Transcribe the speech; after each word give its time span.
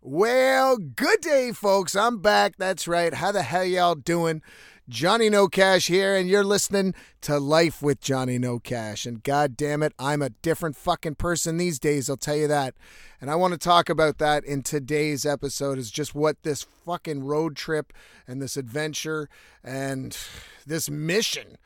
Well, 0.00 0.76
good 0.78 1.20
day, 1.22 1.50
folks. 1.50 1.96
I'm 1.96 2.18
back. 2.18 2.54
That's 2.56 2.86
right. 2.86 3.12
How 3.12 3.32
the 3.32 3.42
hell 3.42 3.64
y'all 3.64 3.96
doing? 3.96 4.42
Johnny 4.88 5.28
No 5.28 5.48
Cash 5.48 5.88
here, 5.88 6.14
and 6.14 6.28
you're 6.30 6.44
listening 6.44 6.94
to 7.22 7.40
Life 7.40 7.82
with 7.82 8.00
Johnny 8.00 8.38
No 8.38 8.60
Cash. 8.60 9.06
And 9.06 9.24
god 9.24 9.56
damn 9.56 9.82
it, 9.82 9.92
I'm 9.98 10.22
a 10.22 10.30
different 10.30 10.76
fucking 10.76 11.16
person 11.16 11.56
these 11.56 11.80
days, 11.80 12.08
I'll 12.08 12.16
tell 12.16 12.36
you 12.36 12.46
that. 12.46 12.74
And 13.20 13.28
I 13.28 13.34
want 13.34 13.54
to 13.54 13.58
talk 13.58 13.88
about 13.88 14.18
that 14.18 14.44
in 14.44 14.62
today's 14.62 15.26
episode 15.26 15.78
is 15.78 15.90
just 15.90 16.14
what 16.14 16.44
this 16.44 16.62
fucking 16.62 17.24
road 17.24 17.56
trip 17.56 17.92
and 18.28 18.40
this 18.40 18.56
adventure 18.56 19.28
and 19.64 20.16
this 20.64 20.88
mission 20.88 21.58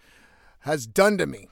has 0.60 0.86
done 0.86 1.18
to 1.18 1.26
me. 1.26 1.48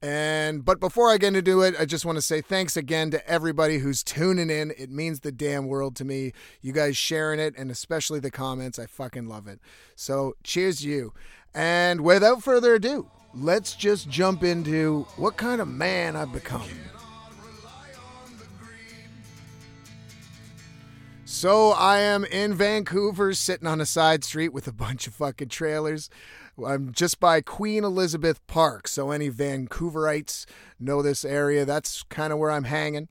And 0.00 0.64
but 0.64 0.78
before 0.78 1.10
I 1.10 1.18
get 1.18 1.34
into 1.34 1.62
it, 1.62 1.74
I 1.78 1.84
just 1.84 2.04
want 2.04 2.16
to 2.16 2.22
say 2.22 2.40
thanks 2.40 2.76
again 2.76 3.10
to 3.10 3.28
everybody 3.28 3.78
who's 3.78 4.04
tuning 4.04 4.48
in. 4.48 4.72
It 4.78 4.90
means 4.90 5.20
the 5.20 5.32
damn 5.32 5.66
world 5.66 5.96
to 5.96 6.04
me. 6.04 6.32
You 6.60 6.72
guys 6.72 6.96
sharing 6.96 7.40
it 7.40 7.54
and 7.58 7.70
especially 7.70 8.20
the 8.20 8.30
comments. 8.30 8.78
I 8.78 8.86
fucking 8.86 9.28
love 9.28 9.48
it. 9.48 9.58
So 9.96 10.36
cheers 10.44 10.84
you. 10.84 11.12
And 11.52 12.02
without 12.02 12.44
further 12.44 12.74
ado, 12.74 13.10
let's 13.34 13.74
just 13.74 14.08
jump 14.08 14.44
into 14.44 15.06
what 15.16 15.36
kind 15.36 15.60
of 15.60 15.66
man 15.66 16.14
I've 16.14 16.32
become. 16.32 16.68
So 21.24 21.70
I 21.70 21.98
am 21.98 22.24
in 22.24 22.54
Vancouver 22.54 23.34
sitting 23.34 23.68
on 23.68 23.80
a 23.80 23.86
side 23.86 24.24
street 24.24 24.48
with 24.48 24.66
a 24.66 24.72
bunch 24.72 25.06
of 25.06 25.14
fucking 25.14 25.48
trailers. 25.48 26.08
I'm 26.66 26.92
just 26.92 27.20
by 27.20 27.40
Queen 27.40 27.84
Elizabeth 27.84 28.44
Park, 28.46 28.88
so 28.88 29.10
any 29.10 29.30
Vancouverites 29.30 30.44
know 30.78 31.02
this 31.02 31.24
area. 31.24 31.64
That's 31.64 32.02
kind 32.04 32.32
of 32.32 32.38
where 32.38 32.50
I'm 32.50 32.64
hanging. 32.64 33.08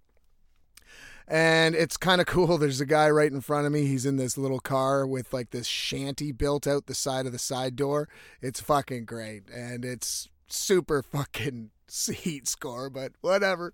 And 1.27 1.75
it's 1.75 1.97
kind 1.97 2.21
of 2.21 2.27
cool. 2.27 2.57
There's 2.57 2.81
a 2.81 2.85
guy 2.85 3.09
right 3.09 3.31
in 3.31 3.41
front 3.41 3.65
of 3.65 3.71
me. 3.71 3.85
He's 3.85 4.05
in 4.05 4.17
this 4.17 4.37
little 4.37 4.59
car 4.59 5.05
with 5.05 5.33
like 5.33 5.51
this 5.51 5.67
shanty 5.67 6.31
built 6.31 6.67
out 6.67 6.87
the 6.87 6.95
side 6.95 7.25
of 7.25 7.31
the 7.31 7.39
side 7.39 7.75
door. 7.75 8.07
It's 8.41 8.61
fucking 8.61 9.05
great. 9.05 9.43
And 9.53 9.83
it's 9.85 10.29
super 10.47 11.01
fucking 11.01 11.71
heat 12.13 12.47
score, 12.47 12.89
but 12.89 13.13
whatever. 13.21 13.73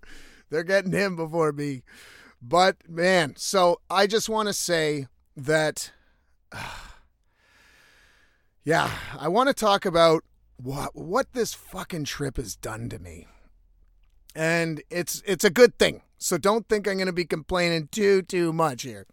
They're 0.50 0.62
getting 0.62 0.92
him 0.92 1.16
before 1.16 1.52
me. 1.52 1.82
But 2.40 2.88
man, 2.88 3.34
so 3.36 3.80
I 3.88 4.06
just 4.06 4.28
want 4.28 4.48
to 4.48 4.54
say 4.54 5.06
that. 5.36 5.92
Uh, 6.56 6.93
yeah, 8.64 8.90
I 9.18 9.28
want 9.28 9.48
to 9.48 9.54
talk 9.54 9.84
about 9.84 10.24
what 10.56 10.96
what 10.96 11.32
this 11.32 11.52
fucking 11.52 12.04
trip 12.04 12.36
has 12.36 12.56
done 12.56 12.88
to 12.88 12.98
me. 12.98 13.26
And 14.34 14.82
it's 14.90 15.22
it's 15.26 15.44
a 15.44 15.50
good 15.50 15.78
thing. 15.78 16.02
So 16.18 16.38
don't 16.38 16.68
think 16.68 16.88
I'm 16.88 16.96
going 16.96 17.06
to 17.06 17.12
be 17.12 17.26
complaining 17.26 17.88
too 17.92 18.22
too 18.22 18.52
much 18.52 18.82
here. 18.82 19.06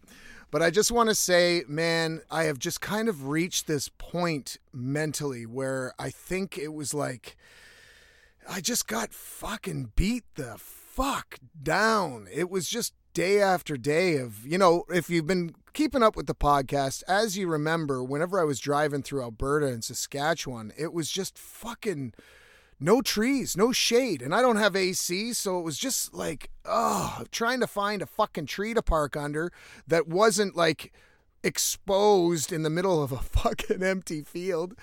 But 0.50 0.62
I 0.62 0.70
just 0.70 0.90
want 0.92 1.08
to 1.08 1.14
say, 1.14 1.64
man, 1.66 2.20
I 2.30 2.44
have 2.44 2.58
just 2.58 2.80
kind 2.80 3.08
of 3.08 3.28
reached 3.28 3.66
this 3.66 3.88
point 3.88 4.58
mentally 4.72 5.46
where 5.46 5.94
I 5.98 6.10
think 6.10 6.58
it 6.58 6.74
was 6.74 6.92
like 6.92 7.36
I 8.48 8.60
just 8.60 8.86
got 8.86 9.12
fucking 9.12 9.92
beat 9.94 10.24
the 10.34 10.56
fuck 10.58 11.38
down. 11.62 12.26
It 12.32 12.50
was 12.50 12.68
just 12.68 12.94
day 13.14 13.40
after 13.40 13.76
day 13.76 14.16
of, 14.16 14.46
you 14.46 14.58
know, 14.58 14.84
if 14.88 15.10
you've 15.10 15.26
been 15.26 15.54
keeping 15.72 16.02
up 16.02 16.16
with 16.16 16.26
the 16.26 16.34
podcast, 16.34 17.02
as 17.08 17.36
you 17.36 17.48
remember, 17.48 18.02
whenever 18.02 18.40
I 18.40 18.44
was 18.44 18.60
driving 18.60 19.02
through 19.02 19.22
Alberta 19.22 19.66
and 19.66 19.82
Saskatchewan, 19.82 20.72
it 20.76 20.92
was 20.92 21.10
just 21.10 21.38
fucking 21.38 22.12
no 22.78 23.00
trees, 23.00 23.56
no 23.56 23.72
shade. 23.72 24.22
And 24.22 24.34
I 24.34 24.42
don't 24.42 24.56
have 24.56 24.76
AC, 24.76 25.32
so 25.32 25.58
it 25.58 25.62
was 25.62 25.78
just 25.78 26.12
like, 26.12 26.50
oh, 26.64 27.22
trying 27.30 27.60
to 27.60 27.66
find 27.66 28.02
a 28.02 28.06
fucking 28.06 28.46
tree 28.46 28.74
to 28.74 28.82
park 28.82 29.16
under 29.16 29.50
that 29.86 30.08
wasn't 30.08 30.56
like 30.56 30.92
exposed 31.44 32.52
in 32.52 32.62
the 32.62 32.70
middle 32.70 33.02
of 33.02 33.12
a 33.12 33.18
fucking 33.22 33.82
empty 33.82 34.22
field. 34.22 34.74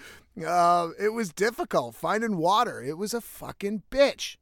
Uh, 0.46 0.90
it 1.00 1.10
was 1.10 1.34
difficult 1.34 1.96
finding 1.96 2.38
water. 2.38 2.82
It 2.82 2.98
was 2.98 3.14
a 3.14 3.22
fucking 3.22 3.84
bitch. 3.92 4.38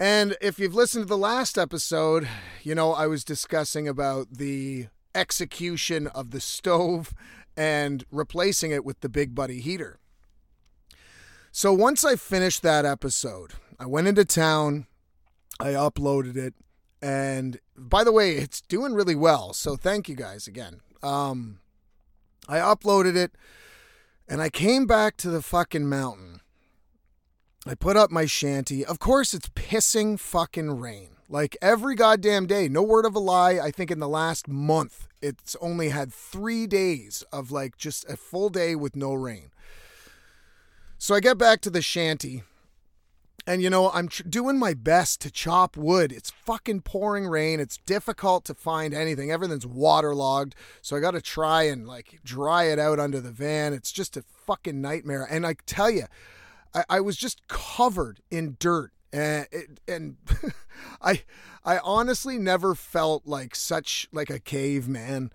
And 0.00 0.34
if 0.40 0.58
you've 0.58 0.74
listened 0.74 1.04
to 1.04 1.08
the 1.08 1.18
last 1.18 1.58
episode, 1.58 2.26
you 2.62 2.74
know, 2.74 2.94
I 2.94 3.06
was 3.06 3.22
discussing 3.22 3.86
about 3.86 4.28
the 4.38 4.86
execution 5.14 6.06
of 6.06 6.30
the 6.30 6.40
stove 6.40 7.12
and 7.54 8.02
replacing 8.10 8.70
it 8.70 8.82
with 8.82 9.00
the 9.00 9.10
Big 9.10 9.34
Buddy 9.34 9.60
heater. 9.60 9.98
So 11.52 11.74
once 11.74 12.02
I 12.02 12.16
finished 12.16 12.62
that 12.62 12.86
episode, 12.86 13.52
I 13.78 13.84
went 13.84 14.08
into 14.08 14.24
town, 14.24 14.86
I 15.60 15.72
uploaded 15.72 16.34
it, 16.34 16.54
and 17.02 17.60
by 17.76 18.02
the 18.02 18.12
way, 18.12 18.36
it's 18.36 18.62
doing 18.62 18.94
really 18.94 19.14
well. 19.14 19.52
So 19.52 19.76
thank 19.76 20.08
you 20.08 20.14
guys 20.14 20.46
again. 20.46 20.80
Um, 21.02 21.60
I 22.48 22.56
uploaded 22.56 23.16
it, 23.16 23.32
and 24.26 24.40
I 24.40 24.48
came 24.48 24.86
back 24.86 25.18
to 25.18 25.28
the 25.28 25.42
fucking 25.42 25.86
mountain 25.86 26.40
I 27.66 27.74
put 27.74 27.96
up 27.96 28.10
my 28.10 28.24
shanty. 28.24 28.84
Of 28.84 28.98
course, 28.98 29.34
it's 29.34 29.50
pissing 29.50 30.18
fucking 30.18 30.78
rain. 30.80 31.10
Like 31.28 31.56
every 31.60 31.94
goddamn 31.94 32.46
day. 32.46 32.68
No 32.68 32.82
word 32.82 33.04
of 33.04 33.14
a 33.14 33.20
lie. 33.20 33.60
I 33.62 33.70
think 33.70 33.90
in 33.90 34.00
the 34.00 34.08
last 34.08 34.48
month, 34.48 35.06
it's 35.20 35.56
only 35.60 35.90
had 35.90 36.12
three 36.12 36.66
days 36.66 37.22
of 37.32 37.52
like 37.52 37.76
just 37.76 38.08
a 38.08 38.16
full 38.16 38.48
day 38.48 38.74
with 38.74 38.96
no 38.96 39.12
rain. 39.12 39.50
So 40.98 41.14
I 41.14 41.20
get 41.20 41.38
back 41.38 41.60
to 41.62 41.70
the 41.70 41.82
shanty. 41.82 42.42
And 43.46 43.62
you 43.62 43.70
know, 43.70 43.90
I'm 43.90 44.08
tr- 44.08 44.22
doing 44.22 44.58
my 44.58 44.74
best 44.74 45.20
to 45.22 45.30
chop 45.30 45.76
wood. 45.76 46.12
It's 46.12 46.30
fucking 46.30 46.82
pouring 46.82 47.26
rain. 47.26 47.60
It's 47.60 47.78
difficult 47.78 48.44
to 48.46 48.54
find 48.54 48.94
anything. 48.94 49.30
Everything's 49.30 49.66
waterlogged. 49.66 50.54
So 50.82 50.96
I 50.96 51.00
got 51.00 51.12
to 51.12 51.20
try 51.20 51.64
and 51.64 51.86
like 51.86 52.20
dry 52.24 52.64
it 52.64 52.78
out 52.78 52.98
under 52.98 53.20
the 53.20 53.30
van. 53.30 53.72
It's 53.72 53.92
just 53.92 54.16
a 54.16 54.22
fucking 54.22 54.80
nightmare. 54.80 55.26
And 55.30 55.46
I 55.46 55.56
tell 55.66 55.90
you, 55.90 56.04
I, 56.74 56.84
I 56.88 57.00
was 57.00 57.16
just 57.16 57.46
covered 57.48 58.20
in 58.30 58.56
dirt 58.58 58.92
and 59.12 59.46
and 59.88 60.16
I 61.02 61.22
I 61.64 61.78
honestly 61.78 62.38
never 62.38 62.74
felt 62.74 63.26
like 63.26 63.54
such 63.54 64.08
like 64.12 64.30
a 64.30 64.38
caveman 64.38 65.32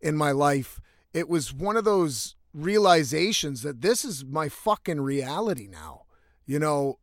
in 0.00 0.16
my 0.16 0.32
life. 0.32 0.80
It 1.12 1.28
was 1.28 1.52
one 1.52 1.76
of 1.76 1.84
those 1.84 2.36
realizations 2.54 3.62
that 3.62 3.82
this 3.82 4.04
is 4.04 4.24
my 4.24 4.48
fucking 4.48 5.00
reality 5.00 5.68
now. 5.68 6.02
You 6.46 6.58
know, 6.58 6.98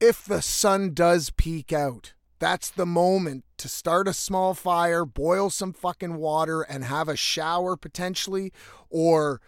if 0.00 0.24
the 0.24 0.42
sun 0.42 0.94
does 0.94 1.30
peek 1.30 1.72
out, 1.72 2.14
that's 2.38 2.70
the 2.70 2.86
moment 2.86 3.44
to 3.58 3.68
start 3.68 4.08
a 4.08 4.12
small 4.12 4.54
fire, 4.54 5.04
boil 5.04 5.50
some 5.50 5.72
fucking 5.72 6.16
water 6.16 6.62
and 6.62 6.84
have 6.84 7.08
a 7.08 7.16
shower 7.16 7.76
potentially 7.76 8.52
or 8.90 9.40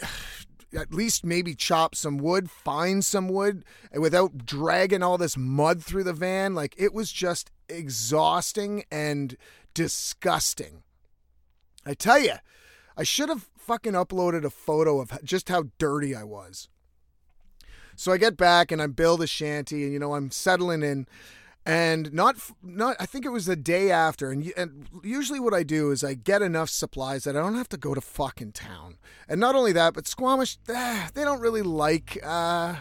at 0.76 0.92
least 0.92 1.24
maybe 1.24 1.54
chop 1.54 1.94
some 1.94 2.18
wood, 2.18 2.50
find 2.50 3.04
some 3.04 3.28
wood 3.28 3.64
without 3.92 4.44
dragging 4.44 5.02
all 5.02 5.18
this 5.18 5.36
mud 5.36 5.82
through 5.82 6.04
the 6.04 6.12
van. 6.12 6.54
Like 6.54 6.74
it 6.78 6.92
was 6.92 7.12
just 7.12 7.50
exhausting 7.68 8.84
and 8.90 9.36
disgusting. 9.74 10.82
I 11.86 11.94
tell 11.94 12.18
you, 12.18 12.34
I 12.96 13.02
should 13.02 13.28
have 13.28 13.48
fucking 13.56 13.92
uploaded 13.92 14.44
a 14.44 14.50
photo 14.50 15.00
of 15.00 15.12
just 15.22 15.48
how 15.48 15.64
dirty 15.78 16.14
I 16.14 16.24
was. 16.24 16.68
So 17.96 18.12
I 18.12 18.16
get 18.16 18.36
back 18.36 18.70
and 18.70 18.80
I 18.80 18.86
build 18.86 19.22
a 19.22 19.26
shanty 19.26 19.84
and 19.84 19.92
you 19.92 19.98
know 19.98 20.14
I'm 20.14 20.30
settling 20.30 20.82
in 20.82 21.06
and 21.68 22.14
not 22.14 22.36
not 22.62 22.96
I 22.98 23.04
think 23.04 23.26
it 23.26 23.28
was 23.28 23.44
the 23.44 23.54
day 23.54 23.90
after 23.90 24.30
and, 24.30 24.50
and 24.56 24.88
usually 25.04 25.38
what 25.38 25.52
I 25.52 25.62
do 25.62 25.90
is 25.90 26.02
I 26.02 26.14
get 26.14 26.40
enough 26.40 26.70
supplies 26.70 27.24
that 27.24 27.36
I 27.36 27.40
don't 27.40 27.56
have 27.56 27.68
to 27.68 27.76
go 27.76 27.94
to 27.94 28.00
fucking 28.00 28.52
town. 28.52 28.96
And 29.28 29.38
not 29.38 29.54
only 29.54 29.72
that, 29.72 29.92
but 29.92 30.08
Squamish 30.08 30.56
eh, 30.66 31.08
they 31.12 31.24
don't 31.24 31.40
really 31.40 31.60
like 31.60 32.18
uh, 32.24 32.76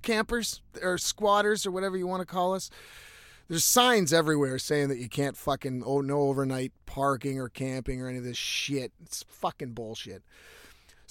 campers 0.00 0.62
or 0.82 0.96
squatters 0.96 1.66
or 1.66 1.70
whatever 1.70 1.98
you 1.98 2.06
want 2.06 2.22
to 2.22 2.26
call 2.26 2.54
us. 2.54 2.70
There's 3.48 3.66
signs 3.66 4.14
everywhere 4.14 4.58
saying 4.58 4.88
that 4.88 4.98
you 4.98 5.10
can't 5.10 5.36
fucking 5.36 5.82
oh 5.84 6.00
no 6.00 6.22
overnight 6.22 6.72
parking 6.86 7.38
or 7.38 7.50
camping 7.50 8.00
or 8.00 8.08
any 8.08 8.16
of 8.16 8.24
this 8.24 8.38
shit. 8.38 8.92
It's 9.02 9.24
fucking 9.28 9.74
bullshit. 9.74 10.22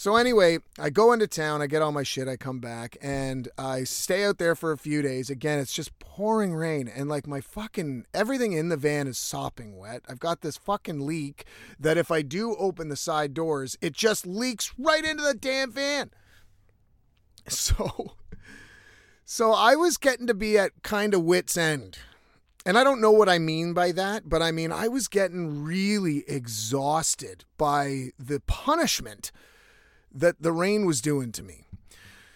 So 0.02 0.16
anyway, 0.16 0.58
I 0.80 0.90
go 0.90 1.14
into 1.14 1.28
town, 1.28 1.62
I 1.62 1.68
get 1.68 1.84
all 1.84 1.92
my 1.92 2.02
shit, 2.02 2.28
I 2.28 2.36
come 2.36 2.58
back, 2.58 2.98
and 3.04 3.48
I 3.56 3.84
stay 3.84 4.26
out 4.26 4.40
there 4.40 4.56
for 4.56 4.72
a 4.72 4.78
few 4.80 5.04
days. 5.04 5.30
Again, 5.30 5.60
it's 5.60 5.74
just 5.74 6.00
pouring 6.00 6.56
rain, 6.56 6.88
and 6.88 7.08
like 7.08 7.28
my 7.28 7.40
fucking 7.40 8.08
everything 8.12 8.52
in 8.54 8.70
the 8.70 8.78
van 8.78 9.06
is 9.06 9.20
sopping 9.20 9.78
wet. 9.78 10.02
I've 10.10 10.18
got 10.20 10.42
this 10.42 10.58
fucking 10.58 11.06
leak 11.06 11.46
that 11.80 12.00
if 12.00 12.10
I 12.10 12.24
do 12.24 12.56
open 12.56 12.90
the 12.90 12.96
side 12.96 13.36
doors, 13.36 13.78
it 13.80 13.94
just 13.94 14.26
leaks 14.26 14.74
right 14.76 15.06
into 15.06 15.22
the 15.22 15.36
damn 15.36 15.72
van. 15.72 16.10
So 17.48 18.16
so 19.24 19.52
I 19.52 19.76
was 19.76 19.98
getting 19.98 20.26
to 20.26 20.34
be 20.34 20.58
at 20.58 20.82
kind 20.82 21.14
of 21.14 21.24
wits 21.24 21.56
end. 21.56 22.00
And 22.66 22.76
I 22.76 22.84
don't 22.84 23.02
know 23.02 23.12
what 23.12 23.30
I 23.30 23.38
mean 23.38 23.74
by 23.74 23.92
that, 23.92 24.28
but 24.28 24.42
I 24.42 24.52
mean 24.52 24.72
I 24.72 24.88
was 24.88 25.08
getting 25.08 25.64
really 25.64 26.24
exhausted 26.28 27.46
by 27.60 28.10
the 28.18 28.40
punishment 28.40 29.32
that 30.14 30.42
the 30.42 30.52
rain 30.52 30.86
was 30.86 31.02
doing 31.02 31.32
to 31.34 31.44
me. 31.44 31.66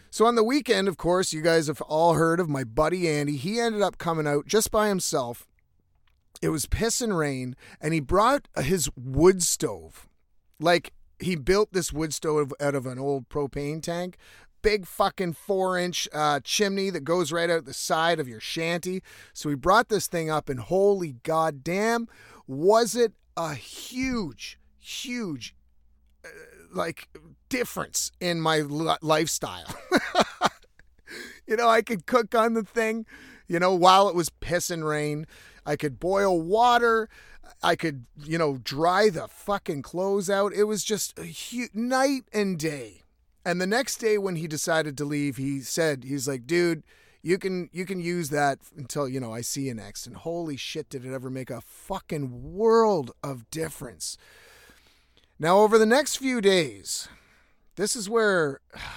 So 0.09 0.25
on 0.25 0.35
the 0.35 0.43
weekend, 0.43 0.87
of 0.87 0.97
course, 0.97 1.33
you 1.33 1.41
guys 1.41 1.67
have 1.67 1.81
all 1.81 2.13
heard 2.13 2.39
of 2.39 2.47
my 2.47 2.63
buddy 2.63 3.09
Andy. 3.09 3.35
He 3.35 3.59
ended 3.59 3.81
up 3.81 3.97
coming 3.97 4.27
out 4.27 4.47
just 4.47 4.71
by 4.71 4.87
himself 4.87 5.45
it 6.41 6.49
was 6.49 6.65
piss 6.65 7.01
and 7.01 7.17
rain, 7.17 7.55
and 7.81 7.93
he 7.93 7.99
brought 7.99 8.47
his 8.61 8.89
wood 8.95 9.43
stove. 9.43 10.07
Like 10.59 10.93
he 11.19 11.35
built 11.35 11.73
this 11.73 11.93
wood 11.93 12.13
stove 12.13 12.53
out 12.59 12.75
of 12.75 12.85
an 12.85 12.99
old 12.99 13.29
propane 13.29 13.81
tank. 13.81 14.17
Big 14.61 14.85
fucking 14.85 15.33
four 15.33 15.77
inch 15.77 16.07
uh, 16.13 16.39
chimney 16.43 16.89
that 16.89 17.03
goes 17.03 17.31
right 17.31 17.49
out 17.49 17.65
the 17.65 17.73
side 17.73 18.19
of 18.19 18.27
your 18.27 18.39
shanty. 18.39 19.01
So 19.33 19.49
he 19.49 19.55
brought 19.55 19.89
this 19.89 20.07
thing 20.07 20.29
up, 20.29 20.49
and 20.49 20.59
holy 20.59 21.13
goddamn, 21.23 22.07
was 22.47 22.95
it 22.95 23.13
a 23.37 23.53
huge, 23.53 24.59
huge, 24.79 25.55
uh, 26.23 26.29
like, 26.73 27.09
difference 27.55 28.11
in 28.19 28.41
my 28.41 28.59
lifestyle. 29.01 29.73
you 31.47 31.55
know, 31.55 31.69
I 31.69 31.81
could 31.81 32.05
cook 32.05 32.35
on 32.35 32.53
the 32.53 32.63
thing, 32.63 33.05
you 33.47 33.59
know, 33.59 33.73
while 33.73 34.09
it 34.09 34.15
was 34.15 34.29
pissing 34.29 34.85
rain. 34.85 35.25
I 35.65 35.77
could 35.77 35.97
boil 35.97 36.41
water. 36.41 37.07
I 37.63 37.77
could, 37.77 38.05
you 38.23 38.37
know, 38.37 38.59
dry 38.61 39.09
the 39.09 39.29
fucking 39.29 39.83
clothes 39.83 40.29
out. 40.29 40.53
It 40.53 40.65
was 40.65 40.83
just 40.83 41.17
a 41.17 41.23
huge 41.23 41.73
night 41.73 42.23
and 42.33 42.59
day. 42.59 43.03
And 43.45 43.61
the 43.61 43.67
next 43.67 43.97
day 43.97 44.17
when 44.17 44.35
he 44.35 44.47
decided 44.47 44.97
to 44.97 45.05
leave, 45.05 45.37
he 45.37 45.61
said, 45.61 46.03
he's 46.03 46.27
like, 46.27 46.45
dude, 46.45 46.83
you 47.21 47.37
can 47.37 47.69
you 47.71 47.85
can 47.85 48.01
use 48.01 48.29
that 48.31 48.59
until, 48.75 49.07
you 49.07 49.19
know, 49.21 49.33
I 49.33 49.41
see 49.41 49.63
you 49.63 49.73
next. 49.73 50.05
And 50.05 50.17
holy 50.17 50.57
shit, 50.57 50.89
did 50.89 51.05
it 51.05 51.13
ever 51.13 51.29
make 51.29 51.49
a 51.49 51.61
fucking 51.61 52.53
world 52.53 53.11
of 53.23 53.49
difference. 53.49 54.17
Now 55.39 55.59
over 55.59 55.77
the 55.77 55.85
next 55.85 56.17
few 56.17 56.41
days, 56.41 57.07
this 57.75 57.95
is 57.95 58.09
where 58.09 58.59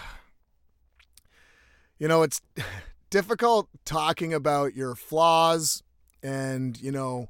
you 1.99 2.09
know, 2.09 2.23
it's 2.23 2.41
difficult 3.11 3.69
talking 3.85 4.33
about 4.33 4.75
your 4.75 4.95
flaws 4.95 5.83
and, 6.23 6.81
you 6.81 6.93
know, 6.93 7.29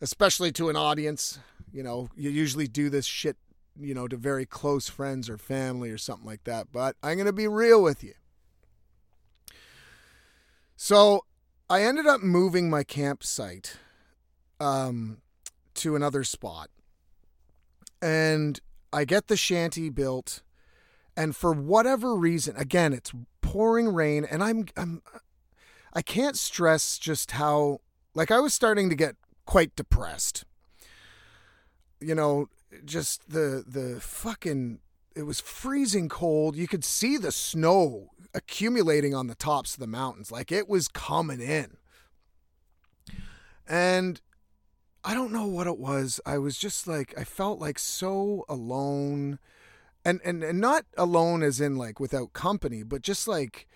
especially 0.00 0.52
to 0.52 0.68
an 0.68 0.76
audience. 0.76 1.38
You 1.72 1.82
know, 1.82 2.08
you 2.16 2.30
usually 2.30 2.66
do 2.66 2.90
this 2.90 3.06
shit, 3.06 3.36
you 3.78 3.94
know, 3.94 4.08
to 4.08 4.16
very 4.16 4.46
close 4.46 4.88
friends 4.88 5.28
or 5.28 5.36
family 5.36 5.90
or 5.90 5.98
something 5.98 6.26
like 6.26 6.44
that. 6.44 6.68
But 6.72 6.96
I'm 7.02 7.16
going 7.16 7.26
to 7.26 7.32
be 7.32 7.48
real 7.48 7.82
with 7.82 8.02
you. 8.02 8.14
So 10.76 11.24
I 11.68 11.82
ended 11.82 12.06
up 12.06 12.22
moving 12.22 12.70
my 12.70 12.84
campsite 12.84 13.76
um, 14.60 15.18
to 15.74 15.96
another 15.96 16.24
spot. 16.24 16.70
And 18.00 18.60
I 18.92 19.04
get 19.04 19.26
the 19.26 19.36
shanty 19.36 19.90
built. 19.90 20.42
And 21.18 21.34
for 21.34 21.52
whatever 21.52 22.14
reason, 22.14 22.54
again, 22.56 22.92
it's 22.92 23.12
pouring 23.40 23.92
rain. 23.92 24.24
And 24.24 24.40
I'm, 24.40 24.66
I'm, 24.76 25.02
I 25.92 26.00
can't 26.00 26.36
stress 26.36 26.96
just 26.96 27.32
how, 27.32 27.80
like, 28.14 28.30
I 28.30 28.38
was 28.38 28.54
starting 28.54 28.88
to 28.88 28.94
get 28.94 29.16
quite 29.44 29.74
depressed. 29.74 30.44
You 32.00 32.14
know, 32.14 32.46
just 32.84 33.30
the 33.30 33.64
the 33.66 34.00
fucking 34.00 34.78
it 35.16 35.22
was 35.22 35.40
freezing 35.40 36.08
cold. 36.08 36.54
You 36.54 36.68
could 36.68 36.84
see 36.84 37.16
the 37.16 37.32
snow 37.32 38.10
accumulating 38.32 39.12
on 39.12 39.26
the 39.26 39.34
tops 39.34 39.74
of 39.74 39.80
the 39.80 39.88
mountains 39.88 40.30
like 40.30 40.52
it 40.52 40.68
was 40.68 40.86
coming 40.86 41.40
in. 41.40 41.78
And 43.66 44.20
I 45.02 45.14
don't 45.14 45.32
know 45.32 45.46
what 45.46 45.66
it 45.66 45.78
was. 45.78 46.20
I 46.24 46.38
was 46.38 46.56
just 46.56 46.86
like 46.86 47.12
I 47.18 47.24
felt 47.24 47.58
like 47.58 47.80
so 47.80 48.44
alone. 48.48 49.40
And 50.08 50.20
and 50.24 50.42
and 50.42 50.58
not 50.58 50.86
alone 50.96 51.42
as 51.42 51.60
in 51.60 51.76
like 51.76 52.00
without 52.00 52.32
company, 52.32 52.82
but 52.82 53.02
just 53.02 53.28
like 53.28 53.68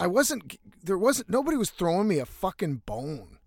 I 0.00 0.06
wasn't 0.08 0.58
there 0.82 0.98
wasn't 0.98 1.30
nobody 1.30 1.56
was 1.56 1.70
throwing 1.70 2.08
me 2.08 2.18
a 2.18 2.26
fucking 2.26 2.82
bone. 2.86 3.38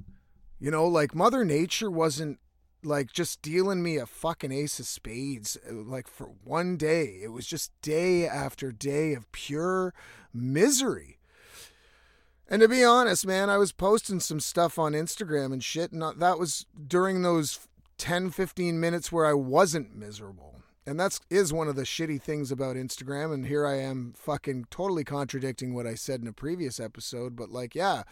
You 0.58 0.72
know, 0.72 0.88
like 0.88 1.14
Mother 1.14 1.44
Nature 1.44 1.92
wasn't 1.92 2.40
like 2.84 3.12
just 3.12 3.42
dealing 3.42 3.84
me 3.84 3.98
a 3.98 4.06
fucking 4.06 4.52
ace 4.52 4.80
of 4.80 4.86
spades 4.86 5.58
uh, 5.70 5.74
like 5.74 6.08
for 6.08 6.28
one 6.44 6.78
day. 6.78 7.20
It 7.22 7.30
was 7.30 7.46
just 7.46 7.72
day 7.82 8.26
after 8.28 8.72
day 8.72 9.14
of 9.14 9.32
pure 9.32 9.94
misery. 10.34 11.20
And 12.48 12.62
to 12.62 12.68
be 12.68 12.84
honest, 12.84 13.26
man, 13.26 13.50
I 13.50 13.58
was 13.58 13.72
posting 13.72 14.20
some 14.20 14.40
stuff 14.40 14.78
on 14.78 14.92
Instagram 14.92 15.54
and 15.54 15.64
shit, 15.64 15.92
and 15.94 16.02
that 16.02 16.38
was 16.38 16.66
during 16.88 17.22
those 17.22 17.68
10, 17.98 18.32
15 18.32 18.80
minutes 18.80 19.12
where 19.12 19.26
I 19.26 19.34
wasn't 19.34 19.96
miserable. 19.96 20.61
And 20.86 21.00
that's 21.00 21.20
is 21.30 21.54
one 21.54 21.68
of 21.68 21.76
the 21.76 21.84
shitty 21.84 22.22
things 22.22 22.52
about 22.52 22.76
Instagram. 22.76 23.34
And 23.34 23.46
here 23.46 23.68
I 23.68 23.78
am 23.78 24.14
fucking 24.18 24.66
totally 24.72 25.04
contradicting 25.04 25.74
what 25.74 25.86
I 25.86 25.96
said 25.96 26.22
in 26.22 26.28
a 26.28 26.34
previous 26.34 26.80
episode. 26.80 27.36
But 27.36 27.52
like, 27.52 27.76
yeah, 27.76 28.04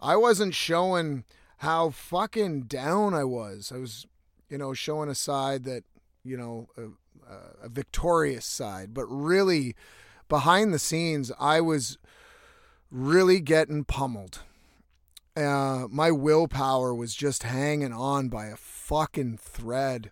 I 0.00 0.16
wasn't 0.16 0.54
showing 0.54 1.24
how 1.58 1.90
fucking 1.90 2.62
down 2.62 3.14
I 3.14 3.24
was. 3.24 3.72
I 3.74 3.78
was, 3.78 4.06
you 4.50 4.58
know, 4.58 4.74
showing 4.74 5.08
a 5.08 5.14
side 5.14 5.64
that, 5.64 5.84
you 6.22 6.36
know, 6.36 6.68
a, 6.76 7.64
a 7.64 7.68
victorious 7.68 8.44
side, 8.44 8.92
but 8.92 9.06
really 9.06 9.74
behind 10.28 10.74
the 10.74 10.78
scenes, 10.78 11.32
I 11.38 11.60
was 11.60 11.96
really 12.90 13.40
getting 13.40 13.84
pummeled. 13.84 14.40
Uh, 15.36 15.86
my 15.90 16.10
willpower 16.10 16.94
was 16.94 17.14
just 17.14 17.42
hanging 17.42 17.92
on 17.92 18.28
by 18.28 18.46
a 18.46 18.56
fucking 18.56 19.38
thread. 19.38 20.10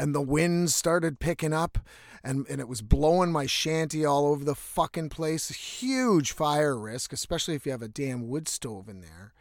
And 0.00 0.14
the 0.14 0.22
wind 0.22 0.70
started 0.70 1.20
picking 1.20 1.52
up 1.52 1.78
and, 2.24 2.46
and 2.48 2.58
it 2.58 2.68
was 2.68 2.80
blowing 2.80 3.30
my 3.30 3.44
shanty 3.44 4.02
all 4.02 4.26
over 4.26 4.44
the 4.44 4.54
fucking 4.54 5.10
place. 5.10 5.48
Huge 5.48 6.32
fire 6.32 6.78
risk, 6.78 7.12
especially 7.12 7.54
if 7.54 7.66
you 7.66 7.72
have 7.72 7.82
a 7.82 7.88
damn 7.88 8.26
wood 8.26 8.48
stove 8.48 8.88
in 8.88 9.02
there. 9.02 9.34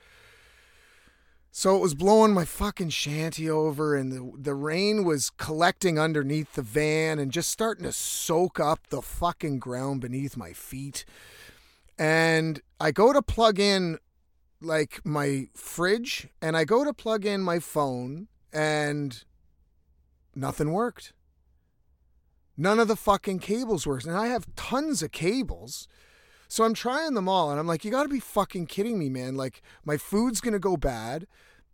So 1.51 1.77
it 1.77 1.79
was 1.79 1.95
blowing 1.95 2.33
my 2.33 2.43
fucking 2.43 2.89
shanty 2.89 3.49
over, 3.49 3.95
and 3.95 4.11
the, 4.11 4.31
the 4.37 4.53
rain 4.53 5.03
was 5.05 5.29
collecting 5.29 5.97
underneath 5.97 6.53
the 6.55 6.61
van 6.61 7.19
and 7.19 7.31
just 7.31 7.49
starting 7.49 7.85
to 7.85 7.91
soak 7.91 8.59
up 8.59 8.87
the 8.89 9.01
fucking 9.01 9.59
ground 9.59 10.01
beneath 10.01 10.35
my 10.35 10.51
feet. 10.51 11.05
And 11.97 12.61
I 12.79 12.91
go 12.91 13.13
to 13.13 13.21
plug 13.21 13.59
in 13.59 13.97
like 14.61 15.01
my 15.05 15.47
fridge, 15.55 16.27
and 16.41 16.55
I 16.55 16.65
go 16.65 16.83
to 16.83 16.93
plug 16.93 17.25
in 17.25 17.41
my 17.41 17.59
phone, 17.59 18.27
and 18.53 19.23
nothing 20.35 20.71
worked. 20.71 21.13
None 22.57 22.79
of 22.79 22.87
the 22.87 22.95
fucking 22.95 23.39
cables 23.39 23.87
worked. 23.87 24.05
And 24.05 24.17
I 24.17 24.27
have 24.27 24.53
tons 24.55 25.01
of 25.01 25.11
cables. 25.11 25.87
So 26.47 26.63
I'm 26.63 26.73
trying 26.73 27.13
them 27.13 27.29
all, 27.29 27.51
and 27.51 27.59
I'm 27.59 27.67
like, 27.67 27.85
you 27.85 27.91
got 27.91 28.03
to 28.03 28.09
be 28.09 28.19
fucking 28.19 28.65
kidding 28.65 28.97
me, 28.97 29.07
man. 29.07 29.35
Like, 29.35 29.61
my 29.85 29.97
food's 29.97 30.41
going 30.41 30.53
to 30.53 30.59
go 30.59 30.77
bad. 30.77 31.27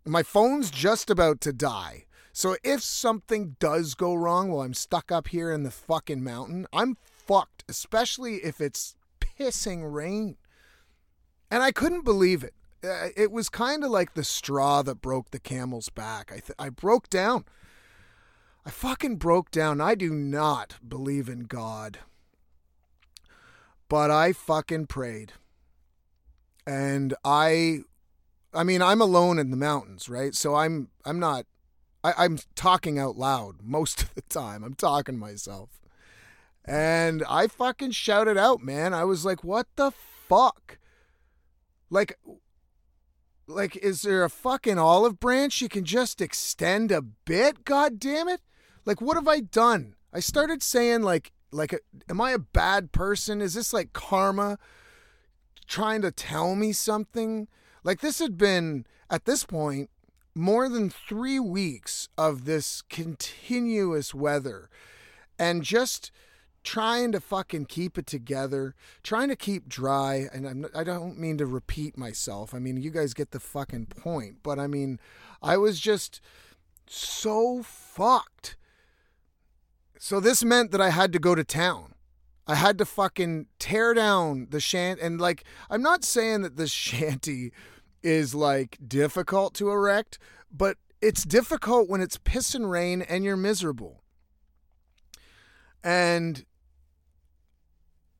My 0.04 0.22
phone's 0.22 0.70
just 0.70 1.08
about 1.08 1.40
to 1.40 1.52
die. 1.52 2.04
So 2.32 2.56
if 2.62 2.82
something 2.82 3.56
does 3.58 3.94
go 3.94 4.14
wrong 4.14 4.50
while 4.50 4.60
I'm 4.60 4.74
stuck 4.74 5.10
up 5.10 5.28
here 5.28 5.50
in 5.50 5.62
the 5.62 5.70
fucking 5.70 6.22
mountain, 6.22 6.66
I'm 6.70 6.98
fucked, 7.00 7.64
especially 7.66 8.36
if 8.36 8.60
it's 8.60 8.94
pissing 9.18 9.90
rain. 9.90 10.36
And 11.50 11.62
I 11.62 11.72
couldn't 11.72 12.04
believe 12.04 12.44
it. 12.44 12.52
Uh, 12.84 13.08
it 13.16 13.32
was 13.32 13.48
kind 13.48 13.82
of 13.82 13.90
like 13.90 14.12
the 14.12 14.24
straw 14.24 14.82
that 14.82 15.00
broke 15.00 15.30
the 15.30 15.40
camel's 15.40 15.88
back. 15.88 16.30
I, 16.30 16.40
th- 16.40 16.52
I 16.58 16.68
broke 16.68 17.08
down. 17.08 17.46
I 18.66 18.70
fucking 18.70 19.16
broke 19.16 19.52
down. 19.52 19.80
I 19.80 19.94
do 19.94 20.12
not 20.12 20.74
believe 20.86 21.28
in 21.28 21.44
God. 21.44 22.00
But 23.88 24.10
I 24.10 24.32
fucking 24.32 24.88
prayed. 24.88 25.34
And 26.66 27.14
I 27.24 27.82
I 28.52 28.64
mean, 28.64 28.82
I'm 28.82 29.00
alone 29.00 29.38
in 29.38 29.50
the 29.52 29.56
mountains, 29.56 30.08
right? 30.08 30.34
So 30.34 30.56
I'm 30.56 30.88
I'm 31.04 31.20
not 31.20 31.46
I, 32.02 32.24
am 32.24 32.38
talking 32.56 32.98
out 32.98 33.16
loud 33.16 33.56
most 33.62 34.02
of 34.02 34.14
the 34.16 34.22
time. 34.22 34.64
I'm 34.64 34.74
talking 34.74 35.14
to 35.14 35.20
myself. 35.20 35.70
And 36.64 37.22
I 37.28 37.46
fucking 37.46 37.92
shouted 37.92 38.36
out, 38.36 38.62
man. 38.62 38.92
I 38.92 39.04
was 39.04 39.24
like, 39.24 39.44
what 39.44 39.68
the 39.76 39.92
fuck? 39.92 40.78
Like 41.88 42.18
like 43.46 43.76
is 43.76 44.02
there 44.02 44.24
a 44.24 44.28
fucking 44.28 44.76
olive 44.76 45.20
branch 45.20 45.60
you 45.60 45.68
can 45.68 45.84
just 45.84 46.20
extend 46.20 46.90
a 46.90 47.00
bit? 47.00 47.64
God 47.64 48.00
damn 48.00 48.28
it. 48.28 48.40
Like 48.86 49.02
what 49.02 49.16
have 49.16 49.28
I 49.28 49.40
done? 49.40 49.96
I 50.12 50.20
started 50.20 50.62
saying 50.62 51.02
like 51.02 51.32
like, 51.56 51.72
a, 51.72 51.78
am 52.08 52.20
I 52.20 52.32
a 52.32 52.38
bad 52.38 52.92
person? 52.92 53.40
Is 53.40 53.54
this 53.54 53.72
like 53.72 53.92
karma 53.92 54.58
trying 55.66 56.02
to 56.02 56.10
tell 56.10 56.54
me 56.54 56.72
something? 56.72 57.48
Like, 57.82 58.00
this 58.00 58.18
had 58.18 58.36
been, 58.36 58.86
at 59.10 59.24
this 59.24 59.44
point, 59.44 59.90
more 60.34 60.68
than 60.68 60.90
three 60.90 61.40
weeks 61.40 62.08
of 62.18 62.44
this 62.44 62.82
continuous 62.82 64.14
weather 64.14 64.68
and 65.38 65.62
just 65.62 66.10
trying 66.62 67.12
to 67.12 67.20
fucking 67.20 67.64
keep 67.66 67.96
it 67.96 68.06
together, 68.06 68.74
trying 69.02 69.28
to 69.28 69.36
keep 69.36 69.68
dry. 69.68 70.28
And 70.32 70.46
I'm, 70.46 70.66
I 70.74 70.84
don't 70.84 71.18
mean 71.18 71.38
to 71.38 71.46
repeat 71.46 71.96
myself. 71.96 72.54
I 72.54 72.58
mean, 72.58 72.76
you 72.76 72.90
guys 72.90 73.14
get 73.14 73.30
the 73.30 73.40
fucking 73.40 73.86
point. 73.86 74.38
But 74.42 74.58
I 74.58 74.66
mean, 74.66 74.98
I 75.42 75.56
was 75.56 75.78
just 75.80 76.20
so 76.88 77.62
fucked 77.62 78.56
so 79.98 80.20
this 80.20 80.44
meant 80.44 80.70
that 80.72 80.80
I 80.80 80.90
had 80.90 81.12
to 81.12 81.18
go 81.18 81.34
to 81.34 81.44
town. 81.44 81.94
I 82.46 82.54
had 82.54 82.78
to 82.78 82.84
fucking 82.84 83.46
tear 83.58 83.92
down 83.92 84.48
the 84.50 84.60
shanty. 84.60 85.02
And 85.02 85.20
like, 85.20 85.44
I'm 85.68 85.82
not 85.82 86.04
saying 86.04 86.42
that 86.42 86.56
this 86.56 86.70
shanty 86.86 87.52
is 88.02 88.34
like 88.34 88.78
difficult 88.86 89.54
to 89.54 89.70
erect, 89.70 90.18
but 90.52 90.76
it's 91.00 91.24
difficult 91.24 91.88
when 91.88 92.00
it's 92.00 92.18
piss 92.18 92.54
and 92.54 92.70
rain 92.70 93.02
and 93.02 93.24
you're 93.24 93.36
miserable. 93.36 94.02
And 95.82 96.44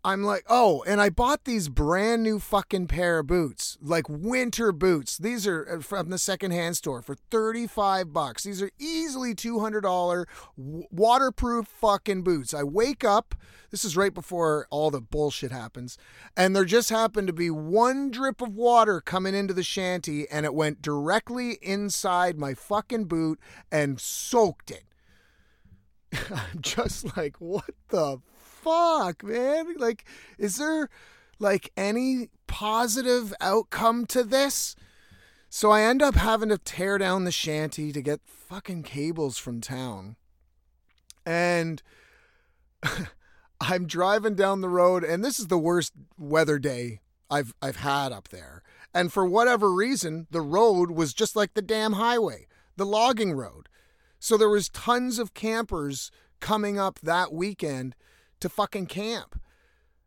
I'm 0.06 0.22
like, 0.22 0.44
oh, 0.48 0.84
and 0.86 1.00
I 1.00 1.10
bought 1.10 1.46
these 1.46 1.68
brand 1.68 2.22
new 2.22 2.38
fucking 2.38 2.86
pair 2.86 3.18
of 3.18 3.26
boots, 3.26 3.76
like 3.82 4.08
winter 4.08 4.70
boots. 4.70 5.18
These 5.18 5.48
are 5.48 5.68
uh, 5.68 5.80
from 5.80 6.10
the 6.10 6.18
secondhand 6.18 6.76
store 6.76 7.02
for 7.02 7.16
35 7.32 8.12
bucks. 8.12 8.44
These 8.44 8.62
are 8.62 8.70
easily 8.78 9.34
$200 9.34 10.25
waterproof 10.56 11.66
fucking 11.66 12.22
boots. 12.22 12.54
I 12.54 12.62
wake 12.62 13.02
up, 13.02 13.34
this 13.72 13.84
is 13.84 13.96
right 13.96 14.14
before 14.14 14.68
all 14.70 14.92
the 14.92 15.00
bullshit 15.00 15.50
happens, 15.50 15.98
and 16.36 16.54
there 16.54 16.64
just 16.64 16.90
happened 16.90 17.26
to 17.26 17.32
be 17.32 17.50
one 17.50 18.12
drip 18.12 18.40
of 18.40 18.54
water 18.54 19.00
coming 19.00 19.34
into 19.34 19.54
the 19.54 19.64
shanty, 19.64 20.28
and 20.30 20.46
it 20.46 20.54
went 20.54 20.82
directly 20.82 21.58
inside 21.62 22.38
my 22.38 22.54
fucking 22.54 23.06
boot 23.06 23.40
and 23.72 24.00
soaked 24.00 24.70
it. 24.70 24.84
I'm 26.30 26.60
just 26.62 27.16
like, 27.16 27.40
what 27.40 27.70
the 27.88 28.20
fuck, 28.66 29.23
man? 29.23 29.75
Like, 29.78 30.04
is 30.38 30.56
there 30.56 30.88
like 31.38 31.70
any 31.76 32.28
positive 32.46 33.32
outcome 33.40 34.06
to 34.06 34.25
this? 34.25 34.75
So 35.49 35.70
I 35.70 35.82
end 35.82 36.02
up 36.02 36.16
having 36.16 36.49
to 36.49 36.58
tear 36.58 36.99
down 36.99 37.25
the 37.25 37.30
shanty 37.30 37.92
to 37.92 38.02
get 38.02 38.20
fucking 38.26 38.82
cables 38.82 39.38
from 39.38 39.61
town. 39.61 40.16
And 41.25 41.82
I'm 43.61 43.87
driving 43.87 44.35
down 44.35 44.61
the 44.61 44.68
road 44.68 45.04
and 45.04 45.25
this 45.25 45.38
is 45.38 45.46
the 45.46 45.58
worst 45.58 45.92
weather 46.18 46.58
day 46.58 47.00
I've 47.30 47.54
I've 47.62 47.76
had 47.76 48.12
up 48.12 48.28
there. 48.28 48.62
And 48.92 49.12
for 49.12 49.26
whatever 49.26 49.73
reason, 49.73 50.26
the 50.30 50.40
road 50.40 50.90
was 50.90 51.14
just 51.14 51.37
like 51.37 51.54
the 51.54 51.62
damn 51.62 51.94
highway, 51.94 52.46
the 52.76 52.87
logging 52.87 53.32
road. 53.32 53.68
So 54.18 54.37
there 54.37 54.49
was 54.49 54.68
tons 54.68 55.18
of 55.18 55.35
campers 55.35 56.11
coming 56.40 56.78
up 56.78 56.99
that 57.00 57.32
weekend 57.32 57.94
to 58.40 58.49
fucking 58.49 58.87
camp. 58.87 59.40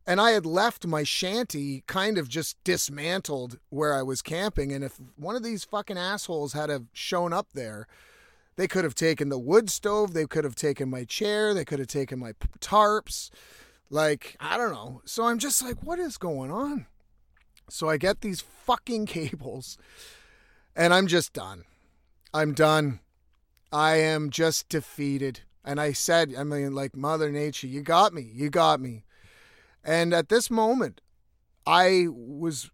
And 0.05 0.19
I 0.19 0.31
had 0.31 0.45
left 0.45 0.87
my 0.87 1.03
shanty 1.03 1.83
kind 1.85 2.17
of 2.17 2.27
just 2.27 2.61
dismantled 2.63 3.59
where 3.69 3.93
I 3.93 4.01
was 4.01 4.21
camping. 4.21 4.71
And 4.71 4.83
if 4.83 4.99
one 5.15 5.35
of 5.35 5.43
these 5.43 5.63
fucking 5.63 5.97
assholes 5.97 6.53
had 6.53 6.69
have 6.69 6.85
shown 6.93 7.31
up 7.31 7.53
there, 7.53 7.85
they 8.55 8.67
could 8.67 8.83
have 8.83 8.95
taken 8.95 9.29
the 9.29 9.39
wood 9.39 9.69
stove, 9.69 10.13
they 10.13 10.25
could 10.25 10.43
have 10.43 10.55
taken 10.55 10.89
my 10.89 11.03
chair, 11.03 11.53
they 11.53 11.63
could 11.63 11.79
have 11.79 11.87
taken 11.87 12.19
my 12.19 12.33
tarps. 12.59 13.29
Like, 13.89 14.35
I 14.39 14.57
don't 14.57 14.71
know. 14.71 15.01
So 15.05 15.25
I'm 15.25 15.39
just 15.39 15.63
like, 15.63 15.83
what 15.83 15.99
is 15.99 16.17
going 16.17 16.51
on? 16.51 16.87
So 17.69 17.87
I 17.87 17.97
get 17.97 18.21
these 18.21 18.41
fucking 18.41 19.05
cables 19.05 19.77
and 20.75 20.93
I'm 20.93 21.07
just 21.07 21.33
done. 21.33 21.65
I'm 22.33 22.53
done. 22.53 22.99
I 23.71 23.97
am 23.97 24.29
just 24.29 24.69
defeated. 24.69 25.41
And 25.63 25.79
I 25.79 25.91
said, 25.91 26.33
I 26.37 26.43
mean, 26.43 26.73
like, 26.73 26.95
Mother 26.95 27.31
Nature, 27.31 27.67
you 27.67 27.81
got 27.81 28.13
me. 28.13 28.29
You 28.33 28.49
got 28.49 28.79
me. 28.79 29.03
And 29.83 30.13
at 30.13 30.29
this 30.29 30.49
moment, 30.49 31.01
I 31.65 32.07
was, 32.09 32.71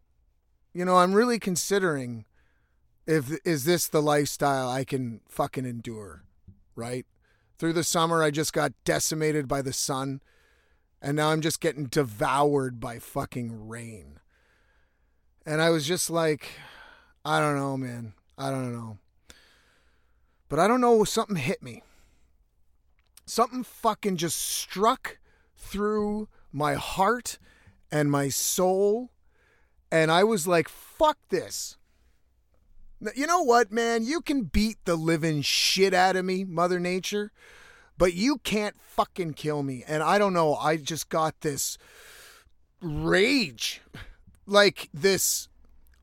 you 0.74 0.86
know, 0.86 0.98
I'm 0.98 1.14
really 1.14 1.40
considering 1.40 2.26
if 3.08 3.38
is 3.46 3.66
this 3.66 3.88
the 3.88 4.02
lifestyle 4.02 4.70
I 4.70 4.84
can 4.84 5.22
fucking 5.28 5.66
endure, 5.66 6.24
right? 6.76 7.06
Through 7.58 7.74
the 7.74 7.84
summer, 7.84 8.24
I 8.24 8.32
just 8.32 8.54
got 8.54 8.74
decimated 8.84 9.48
by 9.48 9.62
the 9.62 9.74
sun, 9.74 10.22
and 11.02 11.16
now 11.16 11.30
I'm 11.30 11.42
just 11.42 11.62
getting 11.62 11.86
devoured 11.86 12.80
by 12.80 13.00
fucking 13.00 13.68
rain. 13.68 14.20
And 15.46 15.62
I 15.62 15.70
was 15.70 15.88
just 15.88 16.10
like, 16.10 16.50
I 17.24 17.40
don't 17.40 17.56
know, 17.56 17.78
man. 17.78 18.14
I 18.38 18.50
don't 18.50 18.74
know. 18.74 18.98
But 20.50 20.60
I 20.60 20.68
don't 20.68 20.82
know, 20.82 21.04
something 21.04 21.38
hit 21.38 21.62
me 21.62 21.84
something 23.26 23.64
fucking 23.64 24.18
just 24.18 24.40
struck 24.40 25.18
through 25.56 26.28
my 26.52 26.76
heart 26.76 27.38
and 27.92 28.12
my 28.12 28.30
soul. 28.30 29.12
And 29.92 30.12
I 30.12 30.24
was 30.24 30.48
like, 30.48 30.70
fuck 30.70 31.18
this. 31.30 31.78
You 33.16 33.28
know 33.28 33.42
what, 33.42 33.72
man? 33.72 34.04
You 34.04 34.22
can 34.22 34.44
beat 34.44 34.78
the 34.86 34.96
living 34.96 35.42
shit 35.42 35.94
out 35.94 36.16
of 36.16 36.26
me, 36.26 36.44
Mother 36.44 36.80
Nature, 36.80 37.32
but 37.98 38.14
you 38.14 38.38
can't 38.40 38.76
fucking 38.80 39.34
kill 39.34 39.64
me. 39.64 39.84
And 39.88 40.02
I 40.02 40.18
don't 40.18 40.34
know, 40.34 40.56
I 40.56 40.78
just 40.78 41.10
got 41.10 41.42
this 41.42 41.78
rage. 42.82 43.82
Like 44.48 44.90
this, 44.94 45.50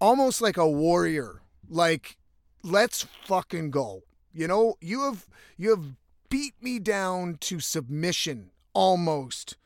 almost 0.00 0.40
like 0.40 0.56
a 0.56 0.68
warrior. 0.68 1.42
Like, 1.68 2.16
let's 2.62 3.06
fucking 3.24 3.70
go. 3.70 4.02
You 4.32 4.48
know, 4.48 4.74
you 4.80 5.02
have 5.02 5.26
you 5.56 5.70
have 5.70 5.84
beat 6.32 6.54
me 6.62 6.78
down 6.78 7.36
to 7.38 7.60
submission 7.60 8.50
almost. 8.72 9.58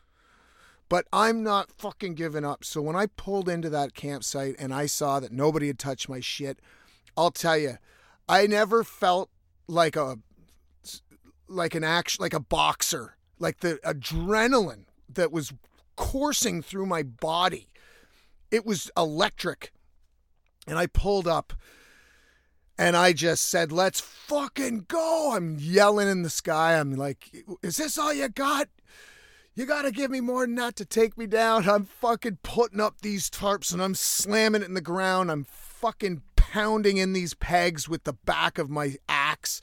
But 0.89 1.07
I'm 1.13 1.45
not 1.45 1.71
fucking 1.71 2.17
giving 2.17 2.45
up. 2.45 2.65
So 2.65 2.83
when 2.83 2.97
I 2.97 3.07
pulled 3.07 3.49
into 3.49 3.71
that 3.71 3.95
campsite 3.95 4.57
and 4.59 4.75
I 4.75 4.87
saw 4.87 5.21
that 5.21 5.31
nobody 5.31 5.69
had 5.69 5.79
touched 5.79 6.09
my 6.09 6.19
shit, 6.19 6.59
I'll 7.17 7.31
tell 7.31 7.57
you, 7.57 7.79
I 8.29 8.49
never 8.49 8.83
felt 8.83 9.31
like 9.69 9.95
a 9.95 10.19
like 11.49 11.77
an 11.77 11.85
action 11.85 12.21
like 12.21 12.35
a 12.35 12.41
boxer, 12.41 13.17
like 13.39 13.61
the 13.61 13.79
adrenaline 13.85 14.87
that 15.09 15.31
was 15.31 15.53
coursing 15.95 16.63
through 16.63 16.87
my 16.87 17.05
body. 17.05 17.69
It 18.51 18.67
was 18.67 18.91
electric. 18.97 19.73
And 20.67 20.77
I 20.77 20.87
pulled 20.89 21.29
up 21.29 21.53
and 22.79 22.97
I 22.97 23.13
just 23.13 23.49
said, 23.49 23.73
let's 23.73 24.01
fucking 24.01 24.87
go. 24.89 25.33
I'm 25.35 25.57
yelling 25.59 26.09
in 26.09 26.23
the 26.23 26.31
sky. 26.31 26.79
I'm 26.79 26.95
like, 26.95 27.45
is 27.63 27.77
this 27.77 27.99
all 27.99 28.13
you 28.13 28.29
got? 28.29 28.69
You 29.55 29.65
got 29.65 29.83
to 29.83 29.91
give 29.91 30.11
me 30.11 30.21
more 30.21 30.45
than 30.45 30.57
that 30.57 30.77
to 30.77 30.85
take 30.85 31.17
me 31.17 31.27
down. 31.27 31.69
I'm 31.69 31.87
fucking 31.87 32.39
putting 32.43 32.81
up 32.81 33.01
these 33.01 33.31
tarps 33.31 33.73
and 33.73 33.83
I'm 33.83 33.95
slamming 33.95 34.61
it 34.63 34.69
in 34.69 34.75
the 34.75 34.83
ground. 34.83 35.31
I'm 35.31 35.45
fucking 35.45 36.23
pounding 36.37 36.99
in 36.99 37.15
these 37.15 37.33
pegs 37.33 37.89
with 37.89 38.05
the 38.05 38.13
back 38.13 38.59
of 38.59 38.69
my 38.69 38.97
axe 39.09 39.61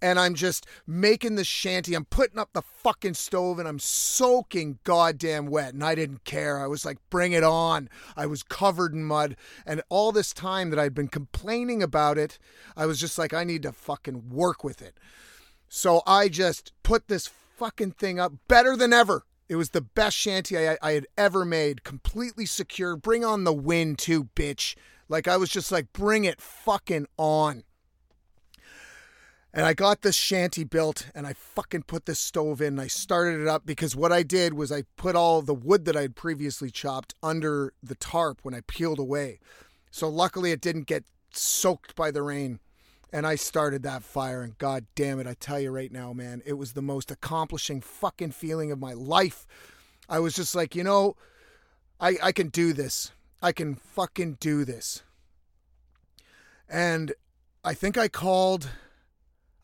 and 0.00 0.18
I'm 0.18 0.34
just 0.34 0.66
making 0.86 1.36
the 1.36 1.44
shanty. 1.44 1.94
I'm 1.94 2.04
putting 2.04 2.38
up 2.38 2.50
the 2.52 2.62
fucking 2.62 3.14
stove 3.14 3.58
and 3.58 3.66
I'm 3.66 3.78
soaking 3.78 4.78
goddamn 4.84 5.46
wet. 5.46 5.74
And 5.74 5.82
I 5.82 5.94
didn't 5.94 6.24
care. 6.24 6.60
I 6.60 6.66
was 6.66 6.84
like, 6.84 6.98
bring 7.10 7.32
it 7.32 7.44
on. 7.44 7.88
I 8.16 8.26
was 8.26 8.42
covered 8.42 8.92
in 8.92 9.04
mud. 9.04 9.36
And 9.64 9.82
all 9.88 10.12
this 10.12 10.32
time 10.32 10.70
that 10.70 10.78
I'd 10.78 10.94
been 10.94 11.08
complaining 11.08 11.82
about 11.82 12.18
it, 12.18 12.38
I 12.76 12.86
was 12.86 13.00
just 13.00 13.18
like, 13.18 13.32
I 13.32 13.44
need 13.44 13.62
to 13.62 13.72
fucking 13.72 14.28
work 14.30 14.62
with 14.62 14.82
it. 14.82 14.98
So 15.68 16.02
I 16.06 16.28
just 16.28 16.72
put 16.82 17.08
this 17.08 17.26
fucking 17.26 17.92
thing 17.92 18.20
up 18.20 18.34
better 18.48 18.76
than 18.76 18.92
ever. 18.92 19.24
It 19.48 19.56
was 19.56 19.70
the 19.70 19.80
best 19.80 20.16
shanty 20.16 20.58
I, 20.58 20.76
I 20.82 20.92
had 20.92 21.06
ever 21.16 21.44
made, 21.44 21.84
completely 21.84 22.46
secure. 22.46 22.96
Bring 22.96 23.24
on 23.24 23.44
the 23.44 23.52
wind, 23.52 23.98
too, 23.98 24.24
bitch. 24.34 24.76
Like, 25.08 25.28
I 25.28 25.36
was 25.36 25.50
just 25.50 25.70
like, 25.70 25.92
bring 25.92 26.24
it 26.24 26.40
fucking 26.40 27.06
on. 27.16 27.62
And 29.56 29.64
I 29.64 29.72
got 29.72 30.02
this 30.02 30.14
shanty 30.14 30.64
built 30.64 31.08
and 31.14 31.26
I 31.26 31.32
fucking 31.32 31.84
put 31.84 32.04
this 32.04 32.18
stove 32.18 32.60
in. 32.60 32.74
and 32.74 32.80
I 32.80 32.88
started 32.88 33.40
it 33.40 33.48
up 33.48 33.64
because 33.64 33.96
what 33.96 34.12
I 34.12 34.22
did 34.22 34.52
was 34.52 34.70
I 34.70 34.82
put 34.98 35.16
all 35.16 35.40
the 35.40 35.54
wood 35.54 35.86
that 35.86 35.96
I 35.96 36.02
had 36.02 36.14
previously 36.14 36.70
chopped 36.70 37.14
under 37.22 37.72
the 37.82 37.94
tarp 37.94 38.40
when 38.42 38.52
I 38.54 38.60
peeled 38.66 38.98
away. 38.98 39.38
So 39.90 40.10
luckily 40.10 40.52
it 40.52 40.60
didn't 40.60 40.86
get 40.86 41.04
soaked 41.30 41.96
by 41.96 42.10
the 42.10 42.20
rain. 42.20 42.60
And 43.10 43.26
I 43.26 43.36
started 43.36 43.82
that 43.82 44.02
fire 44.02 44.42
and 44.42 44.58
god 44.58 44.84
damn 44.94 45.18
it, 45.20 45.26
I 45.26 45.32
tell 45.32 45.58
you 45.58 45.70
right 45.70 45.90
now, 45.90 46.12
man, 46.12 46.42
it 46.44 46.58
was 46.58 46.74
the 46.74 46.82
most 46.82 47.10
accomplishing 47.10 47.80
fucking 47.80 48.32
feeling 48.32 48.70
of 48.70 48.78
my 48.78 48.92
life. 48.92 49.46
I 50.06 50.18
was 50.18 50.34
just 50.34 50.54
like, 50.54 50.74
you 50.76 50.84
know, 50.84 51.16
I 51.98 52.18
I 52.22 52.32
can 52.32 52.48
do 52.48 52.74
this. 52.74 53.12
I 53.40 53.52
can 53.52 53.74
fucking 53.74 54.36
do 54.38 54.66
this. 54.66 55.02
And 56.68 57.14
I 57.64 57.72
think 57.72 57.96
I 57.96 58.08
called 58.08 58.68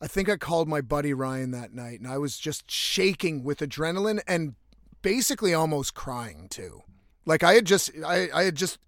I 0.03 0.07
think 0.07 0.27
I 0.27 0.35
called 0.35 0.67
my 0.67 0.81
buddy 0.81 1.13
Ryan 1.13 1.51
that 1.51 1.73
night 1.73 2.01
and 2.01 2.09
I 2.09 2.17
was 2.17 2.37
just 2.37 2.69
shaking 2.69 3.41
with 3.41 3.59
adrenaline 3.59 4.19
and 4.27 4.55
basically 5.01 5.53
almost 5.53 5.93
crying 5.93 6.47
too. 6.49 6.81
Like 7.25 7.41
I 7.41 7.53
had 7.53 7.63
just 7.63 7.89
I, 8.05 8.27
I 8.33 8.43
had 8.43 8.55
just 8.55 8.79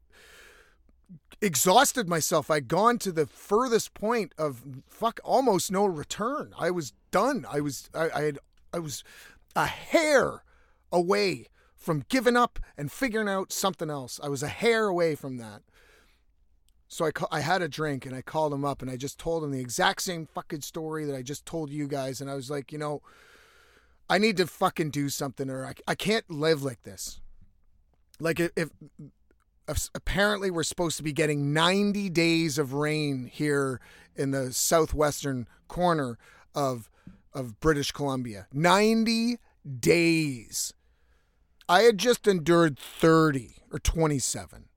exhausted 1.41 2.09
myself. 2.09 2.51
I'd 2.51 2.67
gone 2.67 2.97
to 2.97 3.13
the 3.13 3.25
furthest 3.25 3.93
point 3.93 4.33
of 4.37 4.61
fuck 4.89 5.21
almost 5.23 5.71
no 5.71 5.85
return. 5.85 6.53
I 6.59 6.69
was 6.69 6.91
done. 7.11 7.45
I 7.49 7.61
was 7.61 7.89
I, 7.93 8.09
I 8.09 8.21
had 8.23 8.39
I 8.73 8.79
was 8.79 9.01
a 9.55 9.67
hair 9.67 10.43
away 10.91 11.47
from 11.77 12.03
giving 12.09 12.35
up 12.35 12.59
and 12.77 12.91
figuring 12.91 13.29
out 13.29 13.53
something 13.53 13.89
else. 13.89 14.19
I 14.21 14.27
was 14.27 14.43
a 14.43 14.49
hair 14.49 14.87
away 14.87 15.15
from 15.15 15.37
that. 15.37 15.61
So 16.95 17.05
I, 17.05 17.11
I 17.29 17.39
had 17.41 17.61
a 17.61 17.67
drink 17.67 18.05
and 18.05 18.15
I 18.15 18.21
called 18.21 18.53
him 18.53 18.63
up 18.63 18.81
and 18.81 18.89
I 18.89 18.95
just 18.95 19.19
told 19.19 19.43
him 19.43 19.51
the 19.51 19.59
exact 19.59 20.01
same 20.01 20.25
fucking 20.25 20.61
story 20.61 21.03
that 21.03 21.13
I 21.13 21.23
just 21.23 21.45
told 21.45 21.69
you 21.69 21.89
guys. 21.89 22.21
And 22.21 22.31
I 22.31 22.35
was 22.35 22.49
like, 22.49 22.71
you 22.71 22.77
know, 22.77 23.01
I 24.09 24.17
need 24.17 24.37
to 24.37 24.47
fucking 24.47 24.91
do 24.91 25.09
something 25.09 25.49
or 25.49 25.65
I, 25.65 25.73
I 25.89 25.95
can't 25.95 26.31
live 26.31 26.63
like 26.63 26.83
this. 26.83 27.19
Like 28.17 28.39
if, 28.39 28.51
if 28.55 28.69
apparently 29.93 30.49
we're 30.49 30.63
supposed 30.63 30.95
to 30.95 31.03
be 31.03 31.11
getting 31.11 31.51
90 31.51 32.09
days 32.11 32.57
of 32.57 32.71
rain 32.71 33.29
here 33.29 33.81
in 34.15 34.31
the 34.31 34.53
southwestern 34.53 35.49
corner 35.67 36.17
of 36.55 36.89
of 37.33 37.59
British 37.59 37.91
Columbia. 37.91 38.47
90 38.53 39.35
days. 39.81 40.73
I 41.67 41.81
had 41.81 41.97
just 41.97 42.25
endured 42.25 42.79
30 42.79 43.57
or 43.69 43.79
27. 43.79 44.69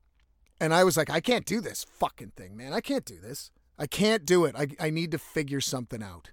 And 0.59 0.73
I 0.73 0.83
was 0.83 0.97
like, 0.97 1.09
I 1.09 1.21
can't 1.21 1.45
do 1.45 1.61
this 1.61 1.85
fucking 1.85 2.33
thing, 2.35 2.57
man. 2.57 2.73
I 2.73 2.81
can't 2.81 3.05
do 3.05 3.19
this. 3.19 3.51
I 3.77 3.87
can't 3.87 4.25
do 4.25 4.43
it. 4.45 4.55
I, 4.57 4.67
I 4.79 4.89
need 4.89 5.11
to 5.11 5.17
figure 5.17 5.61
something 5.61 6.03
out. 6.03 6.31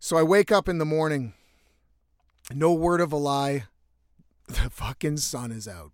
So 0.00 0.16
I 0.16 0.24
wake 0.24 0.50
up 0.50 0.68
in 0.68 0.78
the 0.78 0.84
morning, 0.84 1.34
no 2.52 2.72
word 2.72 3.00
of 3.00 3.12
a 3.12 3.16
lie, 3.16 3.64
the 4.48 4.68
fucking 4.68 5.18
sun 5.18 5.52
is 5.52 5.68
out. 5.68 5.92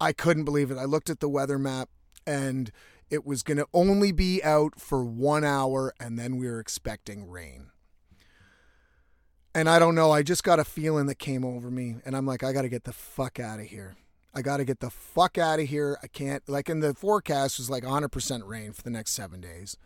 I 0.00 0.12
couldn't 0.12 0.44
believe 0.44 0.70
it. 0.70 0.78
I 0.78 0.84
looked 0.84 1.10
at 1.10 1.20
the 1.20 1.28
weather 1.28 1.58
map 1.58 1.90
and 2.26 2.70
it 3.10 3.26
was 3.26 3.42
going 3.42 3.58
to 3.58 3.66
only 3.74 4.12
be 4.12 4.42
out 4.42 4.80
for 4.80 5.04
one 5.04 5.44
hour 5.44 5.92
and 6.00 6.18
then 6.18 6.38
we 6.38 6.46
were 6.46 6.60
expecting 6.60 7.28
rain. 7.28 7.66
And 9.54 9.68
I 9.68 9.78
don't 9.78 9.94
know, 9.94 10.10
I 10.10 10.22
just 10.22 10.44
got 10.44 10.60
a 10.60 10.64
feeling 10.64 11.06
that 11.06 11.18
came 11.18 11.44
over 11.44 11.70
me 11.70 11.96
and 12.06 12.16
I'm 12.16 12.26
like, 12.26 12.42
I 12.42 12.52
got 12.52 12.62
to 12.62 12.68
get 12.68 12.84
the 12.84 12.92
fuck 12.92 13.38
out 13.38 13.60
of 13.60 13.66
here. 13.66 13.96
I 14.34 14.42
got 14.42 14.58
to 14.58 14.64
get 14.64 14.80
the 14.80 14.90
fuck 14.90 15.38
out 15.38 15.60
of 15.60 15.68
here. 15.68 15.98
I 16.02 16.06
can't, 16.06 16.46
like 16.48 16.68
in 16.68 16.80
the 16.80 16.94
forecast 16.94 17.58
was 17.58 17.70
like 17.70 17.82
100% 17.82 18.46
rain 18.46 18.72
for 18.72 18.82
the 18.82 18.90
next 18.90 19.12
seven 19.12 19.40
days. 19.40 19.76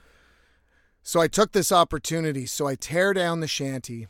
So 1.02 1.20
I 1.20 1.28
took 1.28 1.52
this 1.52 1.72
opportunity. 1.72 2.46
So 2.46 2.66
I 2.66 2.74
tear 2.74 3.12
down 3.12 3.40
the 3.40 3.48
shanty 3.48 4.08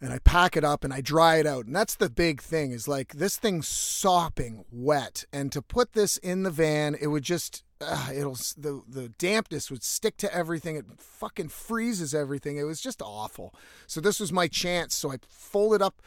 and 0.00 0.12
I 0.12 0.18
pack 0.18 0.56
it 0.56 0.64
up 0.64 0.84
and 0.84 0.92
I 0.92 1.00
dry 1.00 1.36
it 1.36 1.46
out. 1.46 1.66
And 1.66 1.76
that's 1.76 1.94
the 1.94 2.10
big 2.10 2.42
thing 2.42 2.72
is 2.72 2.88
like 2.88 3.14
this 3.14 3.36
thing's 3.36 3.68
sopping 3.68 4.64
wet. 4.72 5.24
And 5.32 5.52
to 5.52 5.62
put 5.62 5.92
this 5.92 6.16
in 6.18 6.42
the 6.42 6.50
van, 6.50 6.96
it 7.00 7.06
would 7.06 7.22
just, 7.22 7.62
uh, 7.80 8.10
it'll, 8.14 8.34
the, 8.56 8.82
the 8.88 9.08
dampness 9.18 9.70
would 9.70 9.84
stick 9.84 10.16
to 10.18 10.34
everything. 10.34 10.76
It 10.76 10.86
fucking 10.98 11.48
freezes 11.48 12.14
everything. 12.14 12.56
It 12.56 12.64
was 12.64 12.80
just 12.80 13.00
awful. 13.00 13.54
So 13.86 14.00
this 14.00 14.18
was 14.18 14.32
my 14.32 14.48
chance. 14.48 14.94
So 14.94 15.12
I 15.12 15.18
folded 15.28 15.82
up 15.82 16.02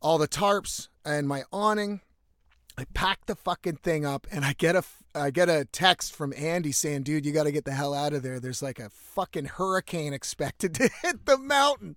all 0.00 0.16
the 0.18 0.28
tarps 0.28 0.88
and 1.04 1.28
my 1.28 1.42
awning 1.52 2.00
I 2.78 2.84
pack 2.94 3.26
the 3.26 3.34
fucking 3.34 3.76
thing 3.76 4.06
up 4.06 4.26
and 4.30 4.44
I 4.44 4.54
get 4.54 4.76
a 4.76 4.82
I 5.14 5.30
get 5.30 5.50
a 5.50 5.66
text 5.66 6.16
from 6.16 6.32
Andy 6.34 6.72
saying, 6.72 7.02
"Dude, 7.02 7.26
you 7.26 7.32
got 7.32 7.44
to 7.44 7.52
get 7.52 7.66
the 7.66 7.72
hell 7.72 7.92
out 7.92 8.14
of 8.14 8.22
there. 8.22 8.40
There's 8.40 8.62
like 8.62 8.78
a 8.78 8.88
fucking 8.88 9.44
hurricane 9.44 10.14
expected 10.14 10.74
to 10.76 10.88
hit 11.02 11.26
the 11.26 11.36
mountain." 11.36 11.96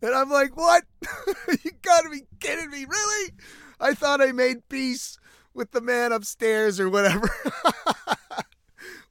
And 0.00 0.14
I'm 0.14 0.30
like, 0.30 0.56
"What? 0.56 0.84
you 1.64 1.72
got 1.82 2.02
to 2.02 2.10
be 2.10 2.22
kidding 2.38 2.70
me. 2.70 2.84
Really? 2.84 3.32
I 3.80 3.94
thought 3.94 4.20
I 4.20 4.32
made 4.32 4.68
peace 4.68 5.18
with 5.54 5.72
the 5.72 5.80
man 5.80 6.12
upstairs 6.12 6.78
or 6.78 6.88
whatever." 6.88 7.28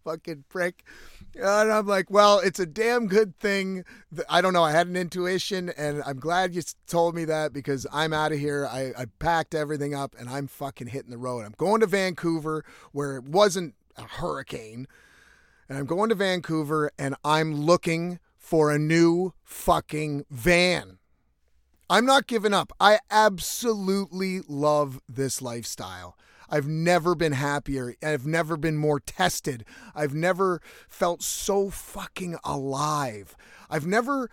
fucking 0.06 0.46
prick. 0.48 0.84
And 1.36 1.46
I'm 1.46 1.86
like, 1.86 2.10
well, 2.10 2.40
it's 2.40 2.60
a 2.62 2.66
damn 2.66 3.08
good 3.08 3.38
thing. 3.38 3.84
I 4.30 4.40
don't 4.40 4.54
know. 4.54 4.64
I 4.64 4.72
had 4.72 4.88
an 4.88 4.96
intuition, 4.96 5.74
and 5.78 6.02
I'm 6.06 6.20
glad 6.20 6.56
you 6.56 6.62
told 6.88 7.14
me 7.14 7.26
that 7.26 7.52
because 7.52 7.86
I'm 7.92 8.14
out 8.14 8.32
of 8.32 8.40
here. 8.40 8.66
I, 8.66 8.94
I 8.98 9.06
packed 9.20 9.54
everything 9.54 9.94
up, 9.94 10.16
and 10.18 10.30
I'm 10.30 10.48
fucking 10.48 10.88
hitting 10.88 11.12
the 11.12 11.18
road. 11.18 11.44
I'm 11.44 11.56
going 11.58 11.82
to 11.82 11.88
Vancouver, 11.88 12.64
where 12.94 13.18
it 13.18 13.26
wasn't 13.26 13.76
a 13.98 14.04
hurricane, 14.04 14.88
and 15.68 15.78
I'm 15.78 15.86
going 15.86 16.10
to 16.10 16.16
Vancouver, 16.16 16.92
and 16.98 17.16
I'm 17.26 17.54
looking 17.54 18.20
for 18.38 18.72
a 18.72 18.80
new 18.80 19.34
fucking 19.44 20.26
van. 20.30 21.00
I'm 21.90 22.06
not 22.06 22.28
giving 22.28 22.54
up. 22.54 22.72
I 22.80 23.00
absolutely 23.12 24.42
love 24.48 25.02
this 25.10 25.42
lifestyle. 25.42 26.18
I've 26.50 26.68
never 26.68 27.16
been 27.16 27.34
happier. 27.34 27.96
I've 28.04 28.26
never 28.26 28.58
been 28.58 28.78
more 28.78 29.00
tested. 29.00 29.66
I've 29.94 30.14
never 30.14 30.62
felt 30.88 31.22
so 31.22 31.70
fucking 31.70 32.38
alive. 32.44 33.36
I've 33.70 33.88
never 33.88 34.30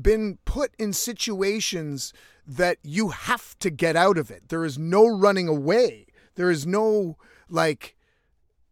been 0.00 0.38
put 0.44 0.72
in 0.78 0.92
situations 0.92 2.12
that 2.46 2.78
you 2.82 3.08
have 3.08 3.58
to 3.60 3.70
get 3.70 3.96
out 3.96 4.18
of 4.18 4.30
it. 4.30 4.48
There 4.48 4.64
is 4.64 4.78
no 4.78 5.06
running 5.06 5.48
away. 5.48 6.06
There 6.34 6.50
is 6.50 6.66
no 6.66 7.16
like 7.48 7.96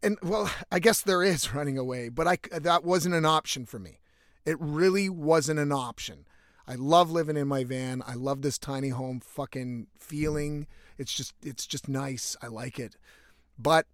and 0.01 0.17
well, 0.21 0.51
I 0.71 0.79
guess 0.79 1.01
there 1.01 1.23
is 1.23 1.53
running 1.53 1.77
away, 1.77 2.09
but 2.09 2.27
I 2.27 2.37
that 2.51 2.83
wasn't 2.83 3.15
an 3.15 3.25
option 3.25 3.65
for 3.65 3.79
me. 3.79 3.99
It 4.45 4.57
really 4.59 5.09
wasn't 5.09 5.59
an 5.59 5.71
option. 5.71 6.25
I 6.67 6.75
love 6.75 7.11
living 7.11 7.37
in 7.37 7.47
my 7.47 7.63
van. 7.63 8.01
I 8.05 8.13
love 8.13 8.41
this 8.41 8.57
tiny 8.57 8.89
home 8.89 9.19
fucking 9.21 9.87
feeling. 9.97 10.67
It's 11.03 11.13
just 11.13 11.33
it's 11.43 11.67
just 11.67 11.89
nice. 11.89 12.37
I 12.41 12.47
like 12.47 12.79
it. 12.79 12.95
But 13.59 13.87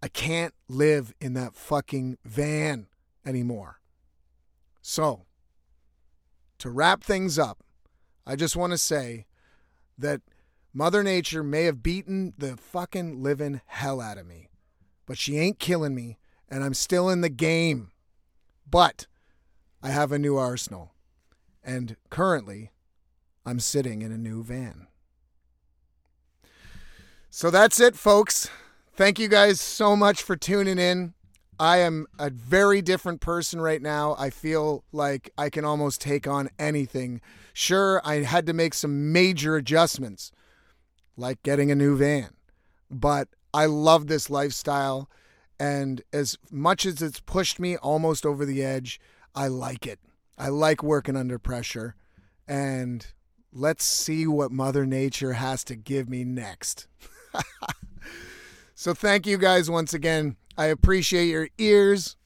I 0.00 0.06
can't 0.06 0.54
live 0.68 1.12
in 1.20 1.34
that 1.34 1.56
fucking 1.56 2.18
van 2.24 2.86
anymore. 3.26 3.80
So, 4.80 5.22
to 6.58 6.70
wrap 6.70 7.02
things 7.02 7.36
up, 7.36 7.64
I 8.24 8.36
just 8.36 8.54
want 8.54 8.70
to 8.70 8.78
say 8.78 9.26
that 9.98 10.20
Mother 10.72 11.02
Nature 11.02 11.42
may 11.42 11.64
have 11.64 11.82
beaten 11.82 12.32
the 12.38 12.56
fucking 12.56 13.20
living 13.24 13.60
hell 13.66 14.00
out 14.00 14.16
of 14.16 14.28
me, 14.28 14.48
but 15.04 15.18
she 15.18 15.38
ain't 15.38 15.58
killing 15.58 15.96
me, 15.96 16.16
and 16.48 16.62
I'm 16.62 16.74
still 16.74 17.10
in 17.10 17.22
the 17.22 17.28
game. 17.28 17.90
But 18.70 19.08
I 19.82 19.88
have 19.88 20.12
a 20.12 20.18
new 20.18 20.36
arsenal, 20.36 20.92
and 21.64 21.96
currently, 22.08 22.70
I'm 23.44 23.58
sitting 23.58 24.02
in 24.02 24.12
a 24.12 24.18
new 24.18 24.44
van. 24.44 24.86
So 27.36 27.50
that's 27.50 27.80
it, 27.80 27.96
folks. 27.96 28.48
Thank 28.94 29.18
you 29.18 29.28
guys 29.28 29.60
so 29.60 29.94
much 29.94 30.22
for 30.22 30.36
tuning 30.36 30.78
in. 30.78 31.12
I 31.60 31.80
am 31.80 32.06
a 32.18 32.30
very 32.30 32.80
different 32.80 33.20
person 33.20 33.60
right 33.60 33.82
now. 33.82 34.16
I 34.18 34.30
feel 34.30 34.84
like 34.90 35.28
I 35.36 35.50
can 35.50 35.62
almost 35.62 36.00
take 36.00 36.26
on 36.26 36.48
anything. 36.58 37.20
Sure, 37.52 38.00
I 38.06 38.22
had 38.22 38.46
to 38.46 38.54
make 38.54 38.72
some 38.72 39.12
major 39.12 39.54
adjustments, 39.54 40.32
like 41.14 41.42
getting 41.42 41.70
a 41.70 41.74
new 41.74 41.94
van, 41.94 42.30
but 42.90 43.28
I 43.52 43.66
love 43.66 44.06
this 44.06 44.30
lifestyle. 44.30 45.10
And 45.60 46.00
as 46.14 46.38
much 46.50 46.86
as 46.86 47.02
it's 47.02 47.20
pushed 47.20 47.60
me 47.60 47.76
almost 47.76 48.24
over 48.24 48.46
the 48.46 48.64
edge, 48.64 48.98
I 49.34 49.48
like 49.48 49.86
it. 49.86 50.00
I 50.38 50.48
like 50.48 50.82
working 50.82 51.16
under 51.16 51.38
pressure. 51.38 51.96
And 52.48 53.06
let's 53.52 53.84
see 53.84 54.26
what 54.26 54.50
Mother 54.50 54.86
Nature 54.86 55.34
has 55.34 55.64
to 55.64 55.76
give 55.76 56.08
me 56.08 56.24
next. 56.24 56.86
so 58.74 58.94
thank 58.94 59.26
you 59.26 59.38
guys 59.38 59.70
once 59.70 59.94
again. 59.94 60.36
I 60.56 60.66
appreciate 60.66 61.26
your 61.26 61.48
ears. 61.58 62.16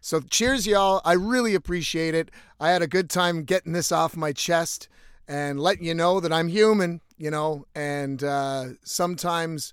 So, 0.00 0.20
cheers, 0.20 0.66
y'all. 0.66 1.00
I 1.04 1.14
really 1.14 1.54
appreciate 1.54 2.14
it. 2.14 2.30
I 2.60 2.70
had 2.70 2.82
a 2.82 2.86
good 2.86 3.10
time 3.10 3.42
getting 3.42 3.72
this 3.72 3.90
off 3.90 4.16
my 4.16 4.32
chest 4.32 4.88
and 5.26 5.58
letting 5.58 5.84
you 5.84 5.94
know 5.94 6.20
that 6.20 6.32
I'm 6.32 6.48
human, 6.48 7.00
you 7.18 7.30
know, 7.30 7.66
and 7.74 8.22
uh, 8.22 8.66
sometimes. 8.84 9.72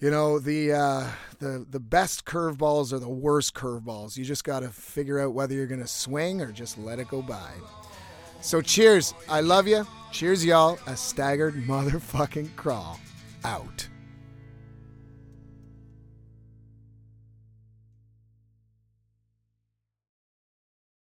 You 0.00 0.12
know 0.12 0.38
the 0.38 0.72
uh, 0.72 1.08
the 1.40 1.66
the 1.68 1.80
best 1.80 2.24
curveballs 2.24 2.92
are 2.92 3.00
the 3.00 3.08
worst 3.08 3.54
curveballs. 3.54 4.16
You 4.16 4.24
just 4.24 4.44
got 4.44 4.60
to 4.60 4.68
figure 4.68 5.18
out 5.18 5.32
whether 5.32 5.54
you're 5.54 5.66
going 5.66 5.80
to 5.80 5.88
swing 5.88 6.40
or 6.40 6.52
just 6.52 6.78
let 6.78 7.00
it 7.00 7.08
go 7.08 7.20
by. 7.20 7.50
So 8.40 8.62
cheers. 8.62 9.12
I 9.28 9.40
love 9.40 9.66
you. 9.66 9.84
Cheers, 10.12 10.44
y'all. 10.44 10.78
A 10.86 10.96
staggered 10.96 11.54
motherfucking 11.66 12.54
crawl. 12.54 13.00
Out. 13.44 13.88